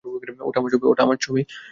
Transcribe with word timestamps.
ওটা 0.87 1.01
আমার 1.03 1.17
ছবি। 1.17 1.41